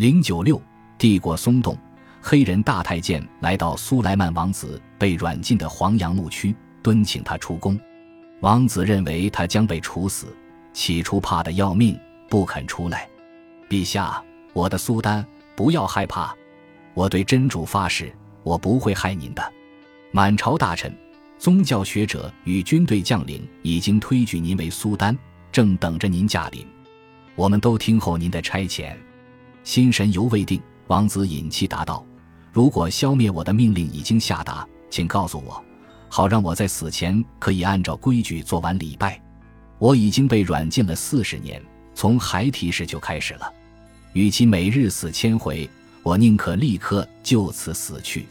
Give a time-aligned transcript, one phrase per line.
[0.00, 0.58] 零九六，
[0.96, 1.76] 帝国松动，
[2.22, 7.78] 黑人大太监来到苏莱曼王子被软禁的黄杨牧区，敦请他出宫。
[8.40, 10.34] 王子认为他将被处死，
[10.72, 12.00] 起初怕得要命，
[12.30, 13.06] 不肯出来。
[13.68, 14.24] 陛下，
[14.54, 15.22] 我的苏丹，
[15.54, 16.34] 不要害怕，
[16.94, 18.10] 我对真主发誓，
[18.42, 19.52] 我不会害您的。
[20.12, 20.90] 满朝大臣、
[21.38, 25.14] 宗教学者与军队将领已经推举您为苏丹，
[25.52, 26.66] 正等着您驾临。
[27.34, 28.96] 我们都听候您的差遣。
[29.62, 32.04] 心神犹未定，王子隐气答道
[32.52, 35.62] ：“如果消灭我的命令已经下达，请告诉我。”
[36.12, 39.20] 好让我在死前可以按照规矩做完礼拜。
[39.78, 41.62] 我已经被软禁了四十年，
[41.94, 43.52] 从孩提时就开始了。
[44.12, 45.70] 与其每日死千回，
[46.02, 48.26] 我宁可立刻就此死去。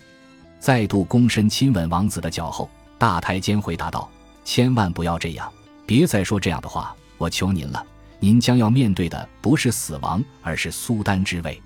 [0.59, 4.09] 再度躬身亲吻王子的脚后，大太监回答道
[4.43, 5.49] ：“千万不要这样，
[5.85, 7.81] 别再说这样的话，我求您了。
[8.19, 11.61] 您将要面对的不是死亡，而是苏丹之位。”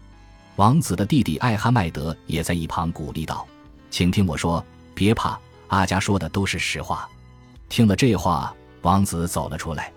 [0.58, 3.46] 王子的弟弟艾哈迈德也在一旁鼓励道
[3.90, 7.10] ：“请听我说，别怕。”阿加说的都是实话。
[7.68, 9.92] 听了这话，王子走了出来。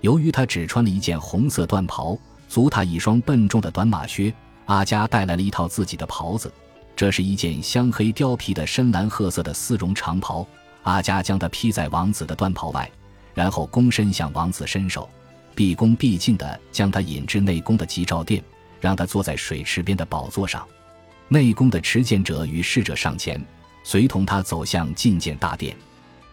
[0.00, 6.52] 由于他只穿了一件红色缎袍，足踏一双笨重的短马靴，阿加带来了一套自己的袍子。
[6.96, 10.44] 这是一件香黑貂皮的深蓝褐色的丝绒长袍。
[10.82, 12.90] 阿加将它披在王子的缎袍外，
[13.32, 15.08] 然后躬身向王子伸手，
[15.54, 18.42] 毕恭毕敬地将他引至内宫的吉兆殿，
[18.80, 20.66] 让他坐在水池边的宝座上。
[21.28, 23.42] 内宫的持剑者与侍者上前。
[23.84, 25.76] 随同他走向觐见大殿，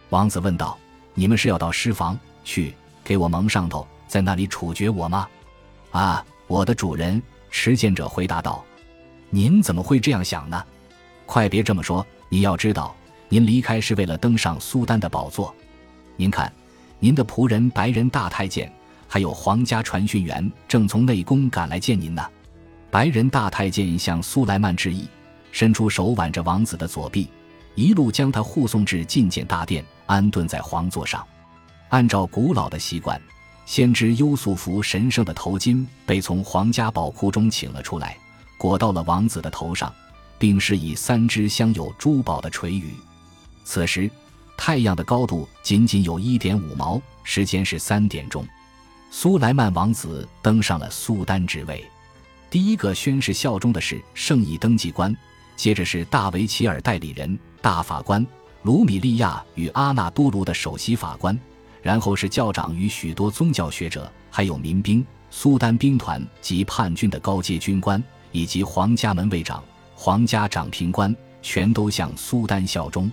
[0.10, 0.78] 王子问道
[1.16, 5.28] ：“你们是要到尸房去给我蒙上头，在那里处决我吗
[5.90, 8.64] ？”“啊，我的主人。”持剑者回答道。
[9.32, 10.64] “您怎么会这样想呢？
[11.26, 12.06] 快别这么说！
[12.30, 12.96] 你要知道，
[13.28, 15.54] 您离开是为了登上苏丹的宝座。
[16.16, 16.54] 您看，
[17.00, 18.72] 您的仆人白人大太监，
[19.10, 22.26] 还有皇家传讯员正从内宫赶来见您呢。”
[22.92, 25.06] 白人大太监向苏莱曼致意，
[25.52, 27.28] 伸出手挽着王子的左臂。
[27.76, 31.26] 一路将他护送至觐见大殿，安顿在皇座上。
[31.90, 33.22] 按照古老的习惯，
[33.66, 38.18] 先知优素福神圣的头巾被从皇家宝库中请了出来，
[38.58, 39.94] 裹到了王子的头上，
[40.38, 42.94] 并施以三只镶有珠宝的垂羽。
[43.64, 44.10] 此时，
[44.58, 48.46] 太阳的高度仅仅有一点五毛，时间是三点钟。
[49.12, 51.84] 苏莱曼王子登上了苏丹之位。
[52.50, 55.16] 第一个宣誓效忠的是圣意登记官，
[55.56, 57.38] 接着是大维齐尔代理人。
[57.62, 58.26] 大法官
[58.62, 61.38] 卢米利亚与阿纳多卢的首席法官，
[61.82, 69.62] 然后是教长与许多宗教学者，还有民兵、苏丹兵团及叛军的高阶军官，以及皇家门卫长、
[69.96, 73.12] 皇家掌评官，全都向苏丹效忠。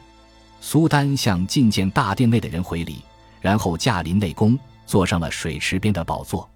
[0.60, 3.02] 苏丹向觐见大殿内的人回礼，
[3.40, 4.56] 然后驾临内宫，
[4.86, 6.48] 坐上了水池边的宝座。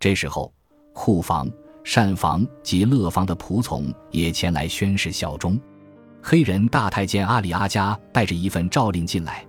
[0.00, 0.52] 这时候，
[0.92, 1.48] 库房、
[1.84, 5.60] 膳房及乐房的仆从也前来宣誓效忠。
[6.22, 9.46] 黑人大太监阿里阿加带着一份诏令进来，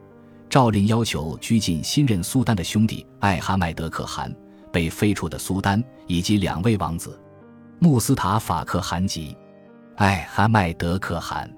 [0.48, 4.32] 诏令要求拘禁新任苏丹的兄弟艾哈迈德可汗、
[4.72, 7.20] 被废黜的苏丹以及两位王子
[7.80, 9.36] 穆斯塔法克汗及
[9.96, 11.52] 艾哈迈德可汗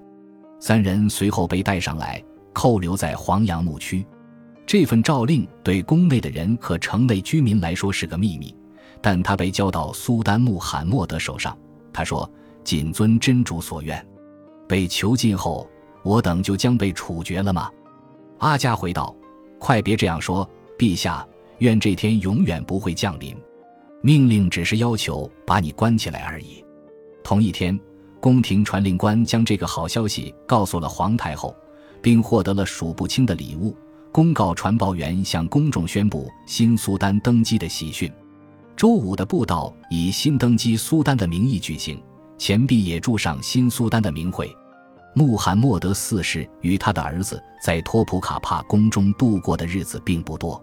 [0.58, 4.06] 三人，随后被带上来扣留在黄杨牧区。
[4.70, 8.54] 这份诏令对宫内的人和城内居民来说是个秘密，
[9.02, 11.58] 但他被交到苏丹穆罕默德手上。
[11.92, 12.30] 他说
[12.62, 14.06] ：“谨遵真主所愿。”
[14.68, 15.68] 被囚禁后，
[16.04, 17.68] 我等就将被处决了吗？
[18.38, 19.12] 阿加回道
[19.58, 20.48] ：“快别这样说，
[20.78, 21.26] 陛下，
[21.58, 23.36] 愿这天永远不会降临。
[24.02, 26.64] 命令只是要求把你关起来而已。”
[27.24, 27.76] 同一天，
[28.20, 31.52] 宫廷传令官将这个好消息告诉了皇太后，
[32.00, 33.74] 并获得了数不清的礼物。
[34.12, 38.10] 公告传报员向公众宣布新苏丹登基的喜讯。
[38.76, 42.02] 周五的布道以新登基苏丹的名义举行，
[42.36, 44.50] 钱币也铸上新苏丹的名讳。
[45.14, 50.60] 穆罕默德四世与他的儿子在托普卡帕宫中度过的日子并不多，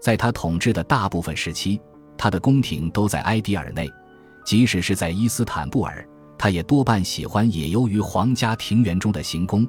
[0.00, 1.78] 在他统治的大部分时期，
[2.16, 3.90] 他的宫廷都在埃迪尔内，
[4.46, 6.06] 即使是在伊斯坦布尔，
[6.38, 9.66] 他也多半喜欢野游于皇家庭园中的行宫，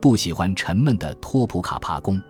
[0.00, 2.20] 不喜欢沉闷的托普卡帕宫。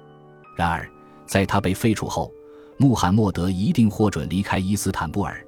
[0.56, 0.90] 然而，
[1.26, 2.32] 在他被废除后，
[2.78, 5.40] 穆罕默德一定获准离开伊斯坦布尔，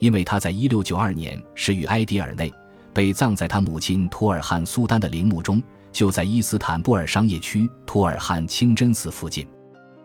[0.00, 2.52] 因为他在1692年始于埃迪尔内。
[2.92, 9.44] 被葬在他母亲图尔汉苏丹的陵墓中，就在伊斯坦布尔商业区图尔汉清真寺附近。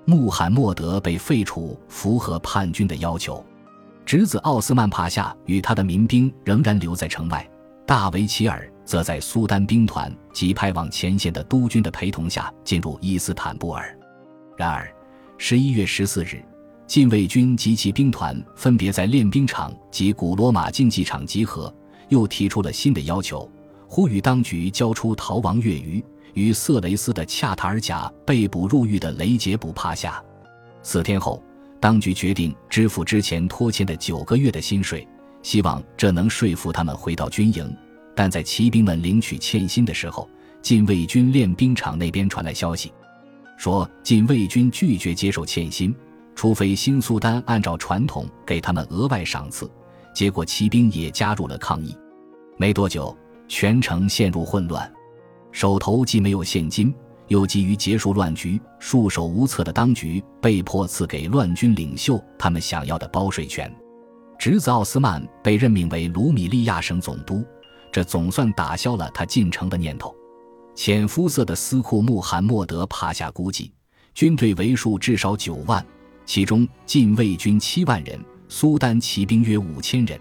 [0.05, 3.45] 穆罕默德被废除，符合叛军的要求。
[4.07, 7.47] 侄子奥斯曼帕夏与他的民兵仍然留在城外，
[7.85, 13.95] 大维齐尔则在苏丹兵团及派往前线的督军的陪同下进入伊斯坦布尔。
[14.59, 14.93] 然而，
[15.37, 16.43] 十一月十四日，
[16.85, 21.73] 禁卫军及其兵团分别在练兵场及古罗马竞技场集合。
[22.09, 23.49] 又提出了新的要求，
[23.87, 26.03] 呼吁当局交出逃亡越狱
[26.33, 30.21] 与色雷斯的恰塔尔贾被捕入狱的雷杰卜帕夏。
[30.83, 31.41] 四天后，
[31.79, 35.07] 当局决定支付之前拖欠的九个月的薪水，
[35.41, 37.73] 希望这能说服他们回到军营。
[38.13, 40.29] 但在骑兵们领取欠薪的时候，
[40.61, 42.91] 禁卫军练兵场那边传来消息，
[43.59, 45.93] 说禁卫军拒绝接受欠薪，
[46.33, 49.69] 除非新苏丹按照传统给他们额外赏赐。
[50.15, 51.93] 结果骑兵也加入了抗议。
[52.57, 53.13] 没多久，
[53.49, 54.89] 全城陷入混乱，
[55.51, 56.95] 手头既没有现金，
[57.27, 63.69] 又急于结束乱局，束手无策的当局被迫赐给乱军领袖他们想要的包税权。
[64.39, 67.43] 侄子奥斯曼被任命为卢米利亚省总督。
[67.91, 70.15] 这总算打消了他进城的念头。
[70.81, 73.69] 浅肤色的斯库穆罕默德帕夏估计，
[74.13, 75.85] 军队为数至少九万，
[76.25, 78.17] 其中禁卫军七万人，
[78.47, 80.17] 苏丹骑兵约五千人。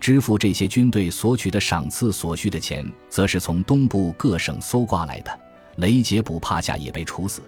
[0.00, 5.40] 支付这些军队所取的赏赐所需的钱，则是从东部各省搜刮来的。
[5.76, 7.42] 雷杰卜帕夏也被处死，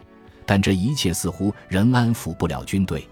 [0.45, 3.09] 但这一切似乎仍安抚不了军队。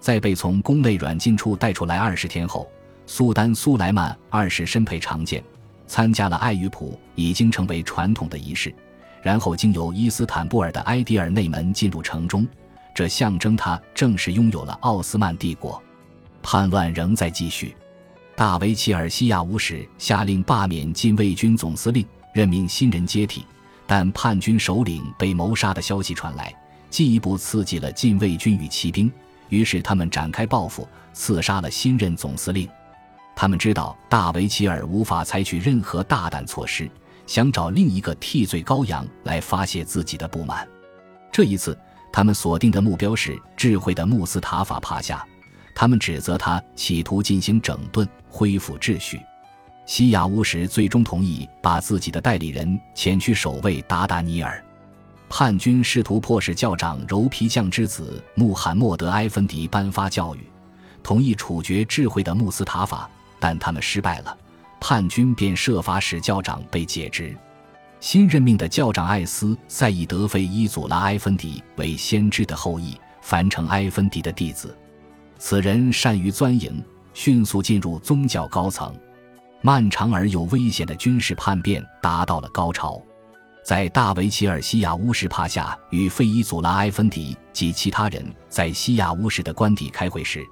[0.00, 2.70] 在被从宫内软禁处带出来二十天后，
[3.06, 5.42] 苏丹苏莱曼二世身佩长剑。
[5.86, 8.74] 参加了爱与普已经成为传统的仪式，
[9.22, 12.46] 然后经由伊斯坦布尔的埃迪尔内门进入城中，
[12.94, 15.82] 这象征他正式拥有了奥斯曼帝国。
[16.42, 17.74] 叛乱仍在继续，
[18.36, 23.44] 大维齐尔西亚五使下令罢免禁卫军总司令，任命新人接替，
[23.86, 26.54] 但叛军首领被谋杀的消息传来，
[26.88, 29.10] 进一步刺激了禁卫军与骑兵，
[29.48, 32.68] 于是他们展开报复，刺杀了新任总司令。
[33.36, 36.90] 他们知道大维齐尔无法采取任何大胆措施，
[37.26, 40.66] 想找另一个替罪羔羊来发泄自己的不满。
[41.30, 41.78] 这一次，
[42.10, 45.22] 他们锁定的目标是智慧的穆斯塔法帕夏。
[45.74, 49.20] 他们指责他企图进行整顿，恢复秩序。
[49.84, 54.64] 西亚乌什最终同意把自己的代理人遣去守卫达达尼尔。
[55.28, 60.40] 叛军试图迫使教长柔皮匠之子穆罕默德埃芬迪颁发教育，
[61.02, 63.10] 同意处决智慧的穆斯塔法。
[63.38, 64.36] 但他们失败了，
[64.80, 67.36] 叛军便设法使教长被解职。
[67.98, 74.76] 新任命的教长艾斯赛义德费伊祖拉埃芬迪为先知的后裔，凡成埃芬迪的弟子。
[75.38, 76.82] 此人善于钻营，
[77.14, 78.94] 迅速进入宗教高层。
[79.62, 83.02] 漫长而又危险的军事叛变达到了高潮。
[83.64, 90.46] 在大维齐尔西亚乌什帕夏与费伊祖拉埃芬迪及其他人在西亚乌什的官邸开会时。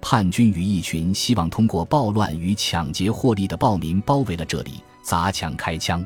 [0.00, 6.04] 叛军与一群希望通过暴乱与抢劫获利的暴民包围了这里，砸墙开枪。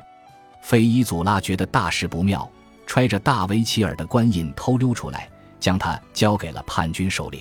[0.61, 2.51] 费伊祖拉觉得大事不妙，
[2.87, 5.29] 揣着大维齐尔的官印偷溜出来，
[5.61, 7.41] 将他交给了叛军首领。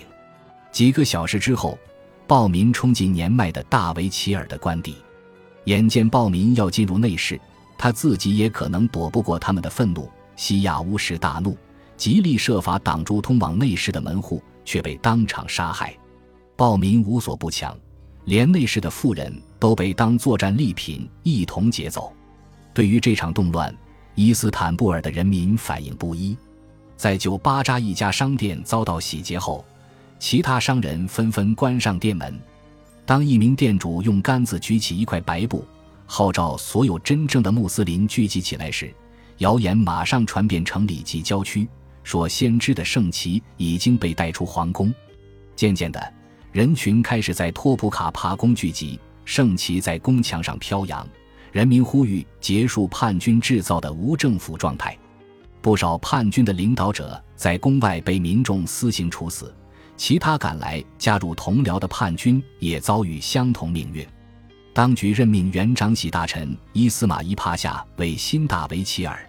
[0.71, 1.77] 几个小时之后，
[2.27, 4.95] 暴民冲进年迈的大维齐尔的官邸，
[5.65, 7.39] 眼见暴民要进入内室，
[7.77, 10.09] 他自己也可能躲不过他们的愤怒。
[10.35, 11.57] 西亚乌什大怒，
[11.95, 15.95] 极力设法挡住通往内室的门户，却被当场杀害。
[16.63, 17.77] 暴民无所不抢，
[18.23, 19.29] 连内侍的妇人
[19.59, 22.13] 都被当作战利品一同劫走。
[22.73, 23.75] 对于这场动乱，
[24.15, 26.37] 伊斯坦布尔的人民反应不一。
[26.95, 29.65] 在酒巴扎一家商店遭到洗劫后，
[30.19, 32.39] 其他商人纷纷关上店门。
[33.05, 35.65] 当一名店主用杆子举起一块白布，
[36.05, 38.89] 号召所有真正的穆斯林聚集起来时，
[39.39, 41.67] 谣言马上传遍城里及郊区，
[42.03, 44.93] 说先知的圣旗已经被带出皇宫。
[45.57, 46.13] 渐渐的。
[46.53, 51.05] 人群开始在托普卡帕宫聚集，圣旗在宫墙上飘扬。
[51.51, 54.95] 人民呼吁结束叛军制造的无政府状态。
[55.63, 59.51] 不少叛军的领导者在宫外被民众私刑处死，
[59.97, 64.07] 其他赶来加入同僚的叛军也遭遇相同命运。
[64.75, 69.27] 当局任命原长喜大臣伊斯马伊帕夏为新大维齐尔，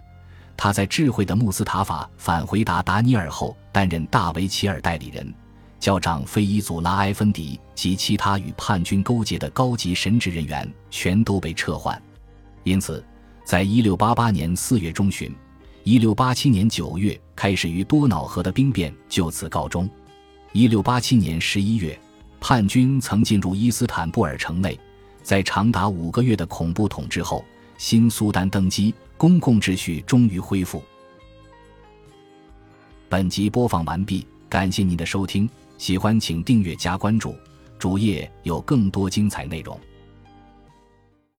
[0.55, 5.33] 他在智慧的穆斯塔法返回达达尼尔后担任大维齐尔代理人。
[5.79, 12.01] 教长费伊祖拉埃芬迪及其他与叛军勾结的高级神职人员全都被撤换，
[12.63, 13.03] 因此，
[13.45, 15.31] 在1688年4月中旬
[15.83, 19.87] ，1687年9月开始于多瑙河的兵变就此告终。
[20.53, 21.99] 1687年11月，
[22.39, 24.79] 叛军曾进入伊斯坦布尔城内，
[25.21, 27.45] 在长达五个月的恐怖统治后，
[27.77, 30.81] 新苏丹登基，公共秩序终于恢复。
[33.07, 35.47] 本集播放完毕，感谢您的收听。
[35.77, 37.35] 喜欢请订阅加关注，
[37.77, 39.79] 主页有更多精彩内容。